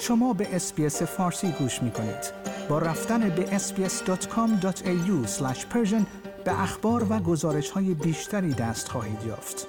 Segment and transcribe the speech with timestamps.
[0.00, 2.32] شما به اسپیس فارسی گوش می کنید.
[2.68, 5.26] با رفتن به sbs.com.au
[6.44, 9.66] به اخبار و گزارش های بیشتری دست خواهید یافت.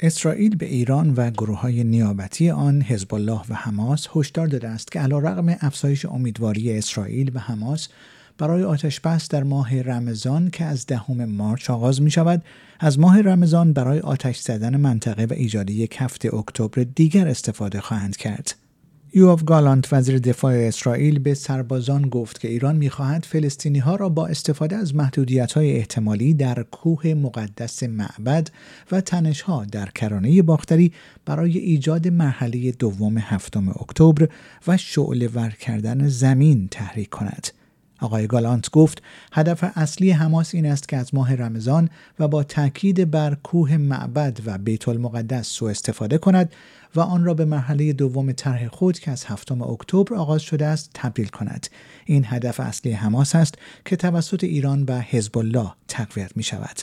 [0.00, 4.92] اسرائیل به ایران و گروه های نیابتی آن حزب الله و حماس هشدار داده است
[4.92, 7.88] که علیرغم افزایش امیدواری اسرائیل و حماس
[8.38, 12.42] برای آتش بس در ماه رمضان که از دهم مارچ آغاز می شود
[12.80, 18.16] از ماه رمضان برای آتش زدن منطقه و ایجاد یک هفته اکتبر دیگر استفاده خواهند
[18.16, 18.54] کرد.
[19.16, 24.26] یوآف گالانت وزیر دفاع اسرائیل به سربازان گفت که ایران می‌خواهد فلسطینی ها را با
[24.26, 28.50] استفاده از محدودیت های احتمالی در کوه مقدس معبد
[28.92, 30.92] و تنش ها در کرانه باختری
[31.26, 34.28] برای ایجاد مرحله دوم هفتم اکتبر
[34.66, 37.63] و شعله ور کردن زمین تحریک کند.
[38.04, 43.10] آقای گالانت گفت هدف اصلی حماس این است که از ماه رمضان و با تاکید
[43.10, 46.54] بر کوه معبد و بیت المقدس سوء استفاده کند
[46.96, 50.90] و آن را به مرحله دوم طرح خود که از هفتم اکتبر آغاز شده است
[50.94, 51.66] تبدیل کند.
[52.04, 56.80] این هدف اصلی حماس است که توسط ایران و حزب الله تقویت می شود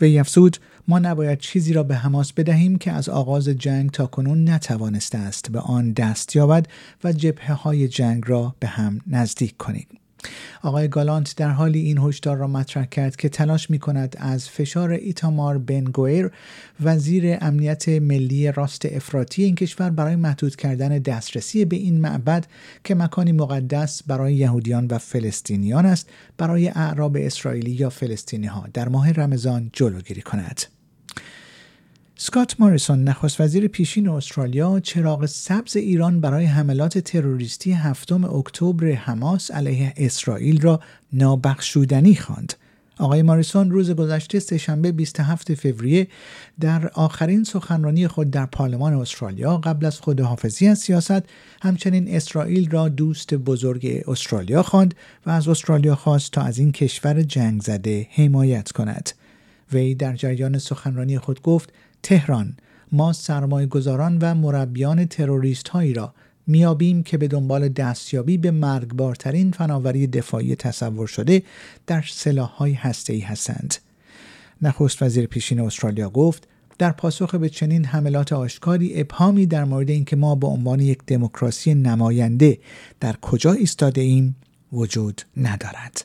[0.00, 0.56] وی افزود
[0.88, 5.52] ما نباید چیزی را به حماس بدهیم که از آغاز جنگ تا کنون نتوانسته است
[5.52, 6.66] به آن دست یابد
[7.04, 9.86] و جبهه های جنگ را به هم نزدیک کنیم.
[10.62, 14.90] آقای گالانت در حالی این هشدار را مطرح کرد که تلاش می کند از فشار
[14.90, 16.30] ایتامار بنگویر
[16.80, 22.46] وزیر امنیت ملی راست افراطی این کشور برای محدود کردن دسترسی به این معبد
[22.84, 28.88] که مکانی مقدس برای یهودیان و فلسطینیان است برای اعراب اسرائیلی یا فلسطینی ها در
[28.88, 30.77] ماه رمضان جلوگیری کند.
[32.20, 39.50] سکات ماریسون نخست وزیر پیشین استرالیا چراغ سبز ایران برای حملات تروریستی هفتم اکتبر حماس
[39.50, 40.80] علیه اسرائیل را
[41.12, 42.54] نابخشودنی خواند.
[42.98, 46.08] آقای ماریسون روز گذشته سهشنبه 27 فوریه
[46.60, 51.22] در آخرین سخنرانی خود در پارلمان استرالیا قبل از خداحافظی از سیاست
[51.62, 54.94] همچنین اسرائیل را دوست بزرگ استرالیا خواند
[55.26, 59.10] و از استرالیا خواست تا از این کشور جنگ زده حمایت کند.
[59.72, 61.72] وی در جریان سخنرانی خود گفت
[62.02, 62.56] تهران
[62.92, 66.14] ما سرمایه گذاران و مربیان تروریست هایی را
[66.46, 71.42] میابیم که به دنبال دستیابی به مرگبارترین فناوری دفاعی تصور شده
[71.86, 73.74] در سلاح های ای هستند.
[74.62, 76.48] نخست وزیر پیشین استرالیا گفت
[76.78, 81.74] در پاسخ به چنین حملات آشکاری ابهامی در مورد اینکه ما به عنوان یک دموکراسی
[81.74, 82.58] نماینده
[83.00, 84.36] در کجا ایستاده ایم
[84.72, 86.04] وجود ندارد.